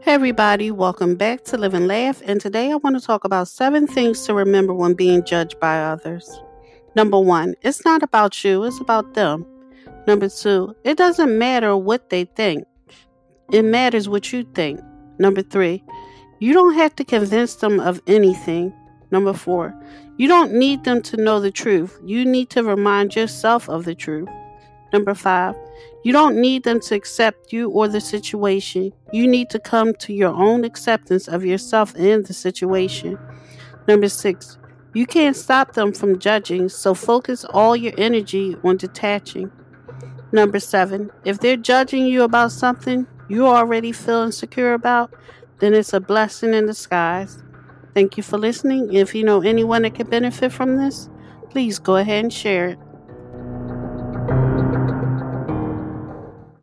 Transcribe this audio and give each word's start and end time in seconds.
Hey 0.00 0.14
everybody, 0.14 0.70
welcome 0.70 1.14
back 1.14 1.44
to 1.44 1.56
Live 1.56 1.74
and 1.74 1.86
Laugh. 1.86 2.22
And 2.24 2.40
today 2.40 2.72
I 2.72 2.76
want 2.76 2.98
to 2.98 3.06
talk 3.06 3.24
about 3.24 3.46
seven 3.46 3.86
things 3.86 4.24
to 4.26 4.34
remember 4.34 4.74
when 4.74 4.94
being 4.94 5.24
judged 5.24 5.60
by 5.60 5.80
others. 5.80 6.42
Number 6.96 7.20
one, 7.20 7.54
it's 7.62 7.84
not 7.84 8.02
about 8.02 8.42
you, 8.42 8.64
it's 8.64 8.80
about 8.80 9.14
them. 9.14 9.46
Number 10.06 10.28
two, 10.28 10.74
it 10.82 10.96
doesn't 10.96 11.38
matter 11.38 11.76
what 11.76 12.10
they 12.10 12.24
think, 12.24 12.66
it 13.52 13.64
matters 13.64 14.08
what 14.08 14.32
you 14.32 14.42
think. 14.54 14.80
Number 15.18 15.42
three, 15.42 15.84
you 16.40 16.52
don't 16.52 16.74
have 16.74 16.96
to 16.96 17.04
convince 17.04 17.54
them 17.56 17.78
of 17.78 18.02
anything. 18.08 18.72
Number 19.12 19.32
four, 19.32 19.74
you 20.16 20.26
don't 20.26 20.52
need 20.52 20.84
them 20.84 21.02
to 21.02 21.16
know 21.16 21.38
the 21.38 21.52
truth, 21.52 22.00
you 22.04 22.24
need 22.24 22.50
to 22.50 22.64
remind 22.64 23.14
yourself 23.14 23.68
of 23.68 23.84
the 23.84 23.94
truth. 23.94 24.28
Number 24.92 25.14
five, 25.14 25.54
you 26.04 26.12
don't 26.12 26.40
need 26.40 26.64
them 26.64 26.80
to 26.80 26.94
accept 26.94 27.52
you 27.52 27.70
or 27.70 27.88
the 27.88 28.00
situation. 28.00 28.92
You 29.12 29.28
need 29.28 29.50
to 29.50 29.58
come 29.58 29.94
to 29.94 30.12
your 30.12 30.32
own 30.32 30.64
acceptance 30.64 31.28
of 31.28 31.44
yourself 31.44 31.94
and 31.94 32.26
the 32.26 32.32
situation. 32.34 33.18
Number 33.86 34.08
six, 34.08 34.58
you 34.94 35.06
can't 35.06 35.36
stop 35.36 35.72
them 35.72 35.92
from 35.92 36.18
judging, 36.18 36.68
so 36.68 36.94
focus 36.94 37.44
all 37.44 37.74
your 37.76 37.94
energy 37.96 38.56
on 38.62 38.76
detaching. 38.76 39.50
Number 40.32 40.60
seven, 40.60 41.10
if 41.24 41.40
they're 41.40 41.56
judging 41.56 42.06
you 42.06 42.22
about 42.22 42.52
something 42.52 43.06
you 43.28 43.46
already 43.46 43.92
feel 43.92 44.22
insecure 44.22 44.74
about, 44.74 45.14
then 45.60 45.74
it's 45.74 45.92
a 45.92 46.00
blessing 46.00 46.52
in 46.54 46.66
disguise. 46.66 47.42
Thank 47.94 48.16
you 48.16 48.22
for 48.22 48.38
listening. 48.38 48.92
If 48.92 49.14
you 49.14 49.24
know 49.24 49.42
anyone 49.42 49.82
that 49.82 49.94
could 49.94 50.10
benefit 50.10 50.52
from 50.52 50.76
this, 50.76 51.08
please 51.50 51.78
go 51.78 51.96
ahead 51.96 52.24
and 52.24 52.32
share 52.32 52.68
it. 52.68 52.78